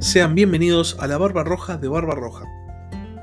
[0.00, 2.46] Sean bienvenidos a la Barba Roja de Barba Roja,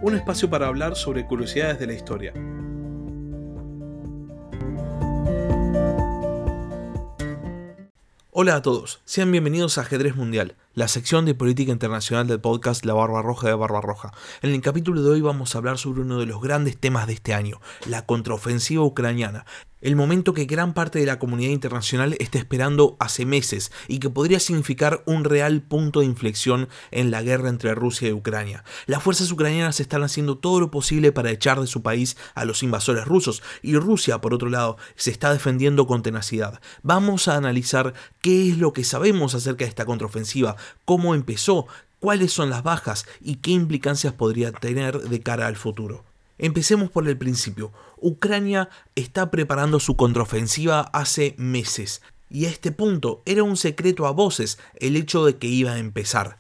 [0.04, 2.34] un espacio para hablar sobre curiosidades de la historia.
[8.30, 12.86] Hola a todos, sean bienvenidos a Ajedrez Mundial, la sección de política internacional del podcast
[12.86, 14.14] La Barba Roja de Barba Roja.
[14.44, 17.14] En el capítulo de hoy vamos a hablar sobre uno de los grandes temas de
[17.14, 19.46] este año, la contraofensiva ucraniana,
[19.80, 24.10] el momento que gran parte de la comunidad internacional está esperando hace meses y que
[24.10, 28.64] podría significar un real punto de inflexión en la guerra entre Rusia y Ucrania.
[28.88, 32.64] Las fuerzas ucranianas están haciendo todo lo posible para echar de su país a los
[32.64, 36.60] invasores rusos y Rusia, por otro lado, se está defendiendo con tenacidad.
[36.82, 41.68] Vamos a analizar qué es lo que sabemos acerca de esta contraofensiva, cómo empezó,
[42.00, 46.04] cuáles son las bajas y qué implicancias podría tener de cara al futuro.
[46.38, 47.72] Empecemos por el principio.
[47.98, 54.12] Ucrania está preparando su contraofensiva hace meses, y a este punto era un secreto a
[54.12, 56.40] voces el hecho de que iba a empezar.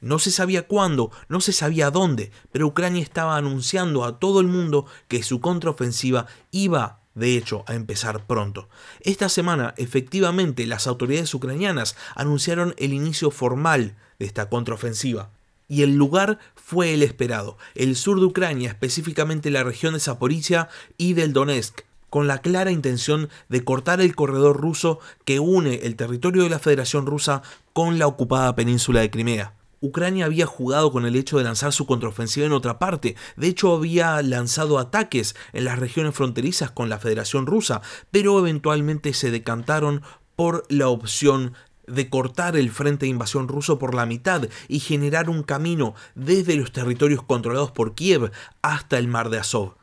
[0.00, 4.46] No se sabía cuándo, no se sabía dónde, pero Ucrania estaba anunciando a todo el
[4.46, 8.68] mundo que su contraofensiva iba, de hecho, a empezar pronto.
[9.00, 15.30] Esta semana, efectivamente, las autoridades ucranianas anunciaron el inicio formal de esta contraofensiva
[15.68, 20.68] y el lugar fue el esperado, el sur de Ucrania, específicamente la región de Zaporizhia
[20.96, 25.96] y del Donetsk, con la clara intención de cortar el corredor ruso que une el
[25.96, 27.42] territorio de la Federación Rusa
[27.74, 29.57] con la ocupada península de Crimea.
[29.80, 33.74] Ucrania había jugado con el hecho de lanzar su contraofensiva en otra parte, de hecho
[33.74, 40.02] había lanzado ataques en las regiones fronterizas con la Federación Rusa, pero eventualmente se decantaron
[40.36, 41.54] por la opción
[41.86, 46.56] de cortar el frente de invasión ruso por la mitad y generar un camino desde
[46.56, 48.30] los territorios controlados por Kiev
[48.62, 49.74] hasta el mar de Azov.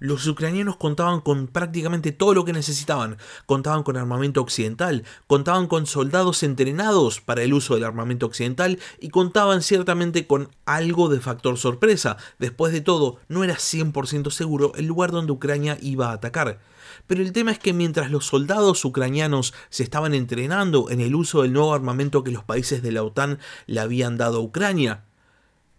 [0.00, 3.16] Los ucranianos contaban con prácticamente todo lo que necesitaban.
[3.46, 9.10] Contaban con armamento occidental, contaban con soldados entrenados para el uso del armamento occidental y
[9.10, 12.16] contaban ciertamente con algo de factor sorpresa.
[12.38, 16.60] Después de todo, no era 100% seguro el lugar donde Ucrania iba a atacar.
[17.06, 21.42] Pero el tema es que mientras los soldados ucranianos se estaban entrenando en el uso
[21.42, 25.04] del nuevo armamento que los países de la OTAN le habían dado a Ucrania,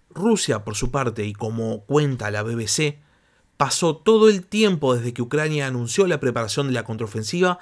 [0.10, 3.00] Rusia, por su parte, y como cuenta la BBC,
[3.58, 7.60] pasó todo el tiempo desde que Ucrania anunció la preparación de la contraofensiva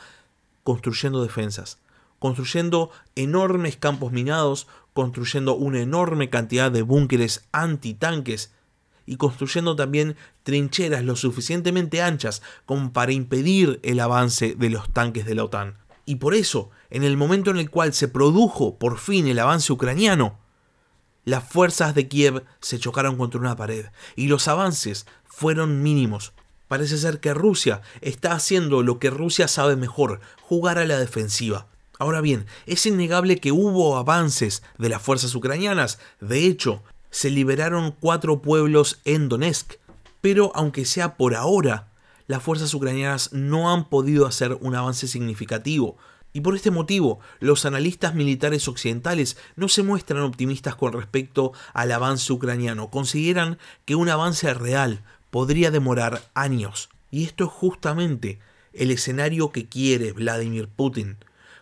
[0.63, 1.79] construyendo defensas,
[2.19, 8.51] construyendo enormes campos minados, construyendo una enorme cantidad de búnkeres antitanques
[9.05, 15.25] y construyendo también trincheras lo suficientemente anchas como para impedir el avance de los tanques
[15.25, 15.77] de la OTAN.
[16.05, 19.71] Y por eso, en el momento en el cual se produjo por fin el avance
[19.71, 20.39] ucraniano,
[21.25, 23.85] las fuerzas de Kiev se chocaron contra una pared
[24.16, 26.34] y los avances fueron mínimos.
[26.67, 31.67] Parece ser que Rusia está haciendo lo que Rusia sabe mejor, jugar a la defensiva.
[32.00, 36.00] Ahora bien, es innegable que hubo avances de las fuerzas ucranianas.
[36.19, 36.81] De hecho,
[37.12, 39.75] se liberaron cuatro pueblos en Donetsk,
[40.19, 41.91] pero aunque sea por ahora,
[42.28, 45.97] las fuerzas ucranianas no han podido hacer un avance significativo.
[46.33, 51.91] Y por este motivo, los analistas militares occidentales no se muestran optimistas con respecto al
[51.91, 52.89] avance ucraniano.
[52.89, 56.89] Consideran que un avance real podría demorar años.
[57.11, 58.39] Y esto es justamente
[58.73, 61.17] el escenario que quiere Vladimir Putin.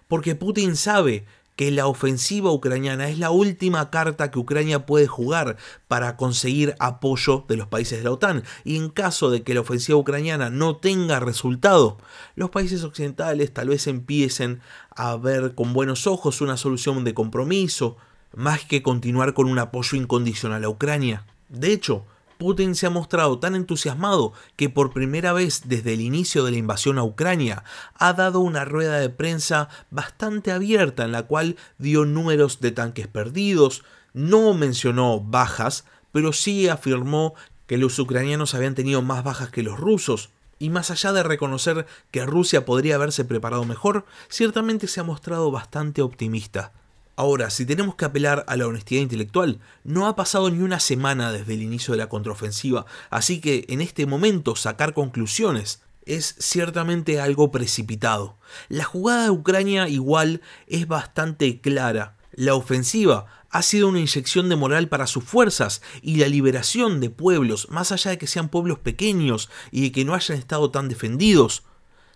[0.07, 1.25] Porque Putin sabe
[1.55, 5.57] que la ofensiva ucraniana es la última carta que Ucrania puede jugar
[5.87, 8.43] para conseguir apoyo de los países de la OTAN.
[8.63, 11.97] Y en caso de que la ofensiva ucraniana no tenga resultado,
[12.35, 14.61] los países occidentales tal vez empiecen
[14.95, 17.97] a ver con buenos ojos una solución de compromiso,
[18.33, 21.25] más que continuar con un apoyo incondicional a Ucrania.
[21.49, 22.05] De hecho,
[22.41, 26.57] Putin se ha mostrado tan entusiasmado que por primera vez desde el inicio de la
[26.57, 27.63] invasión a Ucrania
[27.93, 33.07] ha dado una rueda de prensa bastante abierta en la cual dio números de tanques
[33.07, 33.83] perdidos,
[34.15, 37.35] no mencionó bajas, pero sí afirmó
[37.67, 41.85] que los ucranianos habían tenido más bajas que los rusos, y más allá de reconocer
[42.09, 46.71] que Rusia podría haberse preparado mejor, ciertamente se ha mostrado bastante optimista.
[47.15, 51.31] Ahora, si tenemos que apelar a la honestidad intelectual, no ha pasado ni una semana
[51.31, 57.19] desde el inicio de la contraofensiva, así que en este momento sacar conclusiones es ciertamente
[57.19, 58.37] algo precipitado.
[58.69, 62.17] La jugada de Ucrania igual es bastante clara.
[62.33, 67.09] La ofensiva ha sido una inyección de moral para sus fuerzas y la liberación de
[67.09, 70.87] pueblos, más allá de que sean pueblos pequeños y de que no hayan estado tan
[70.87, 71.63] defendidos,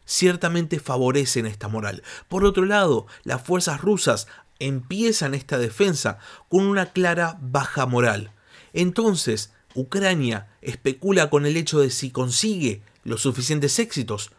[0.06, 2.03] ciertamente favorecen esta moral.
[2.30, 4.27] Por otro lado, las fuerzas rusas
[4.60, 6.18] empiezan esta defensa
[6.50, 8.31] con una clara baja moral.
[8.74, 14.31] Entonces, Ucrania especula con el hecho de si consigue los suficientes éxitos,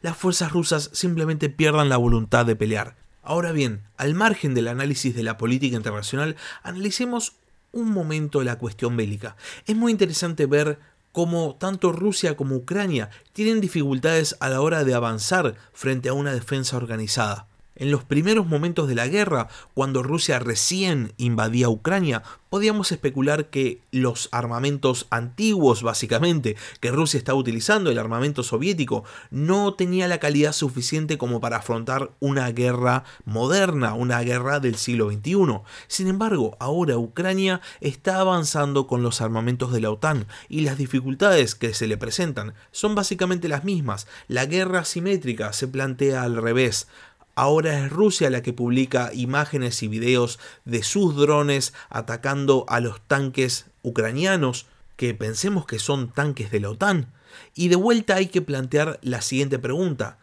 [0.00, 2.96] las fuerzas rusas simplemente pierdan la voluntad de pelear.
[3.22, 7.34] Ahora bien, al margen del análisis de la política internacional, analicemos
[7.70, 9.36] un momento la cuestión bélica.
[9.66, 10.78] Es muy interesante ver
[11.12, 16.32] cómo tanto Rusia como Ucrania tienen dificultades a la hora de avanzar frente a una
[16.32, 17.46] defensa organizada.
[17.82, 23.80] En los primeros momentos de la guerra, cuando Rusia recién invadía Ucrania, podíamos especular que
[23.90, 29.02] los armamentos antiguos, básicamente, que Rusia estaba utilizando, el armamento soviético,
[29.32, 35.10] no tenía la calidad suficiente como para afrontar una guerra moderna, una guerra del siglo
[35.10, 35.62] XXI.
[35.88, 41.56] Sin embargo, ahora Ucrania está avanzando con los armamentos de la OTAN y las dificultades
[41.56, 44.06] que se le presentan son básicamente las mismas.
[44.28, 46.86] La guerra asimétrica se plantea al revés.
[47.34, 53.00] Ahora es Rusia la que publica imágenes y videos de sus drones atacando a los
[53.00, 57.10] tanques ucranianos, que pensemos que son tanques de la OTAN.
[57.54, 60.18] Y de vuelta hay que plantear la siguiente pregunta.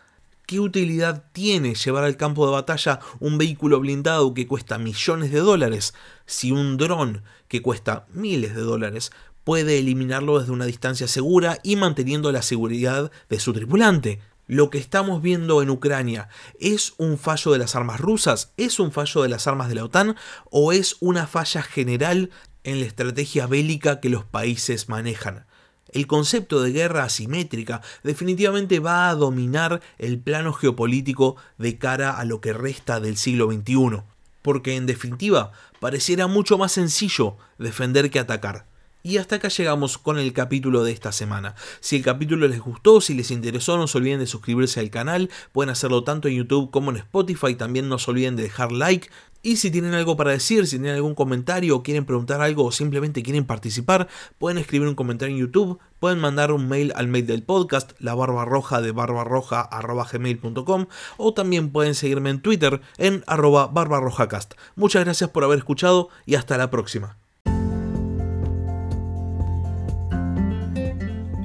[0.45, 5.39] ¿Qué utilidad tiene llevar al campo de batalla un vehículo blindado que cuesta millones de
[5.39, 5.93] dólares
[6.25, 9.11] si un dron que cuesta miles de dólares
[9.43, 14.19] puede eliminarlo desde una distancia segura y manteniendo la seguridad de su tripulante?
[14.49, 16.27] Lo que estamos viendo en Ucrania
[16.59, 19.85] es un fallo de las armas rusas, es un fallo de las armas de la
[19.85, 20.15] OTAN
[20.49, 22.31] o es una falla general
[22.63, 25.45] en la estrategia bélica que los países manejan.
[25.91, 32.25] El concepto de guerra asimétrica definitivamente va a dominar el plano geopolítico de cara a
[32.25, 34.01] lo que resta del siglo XXI,
[34.41, 38.65] porque en definitiva pareciera mucho más sencillo defender que atacar.
[39.09, 41.55] Y hasta acá llegamos con el capítulo de esta semana.
[41.79, 45.31] Si el capítulo les gustó, si les interesó, no se olviden de suscribirse al canal.
[45.51, 47.55] Pueden hacerlo tanto en YouTube como en Spotify.
[47.55, 49.09] También no se olviden de dejar like.
[49.41, 52.71] Y si tienen algo para decir, si tienen algún comentario o quieren preguntar algo o
[52.71, 57.25] simplemente quieren participar, pueden escribir un comentario en YouTube, pueden mandar un mail al mail
[57.25, 60.85] del podcast, la barba roja de barbarroja.gmail.com
[61.17, 64.53] o también pueden seguirme en Twitter en arroba barbarrojacast.
[64.75, 67.18] Muchas gracias por haber escuchado y hasta la próxima.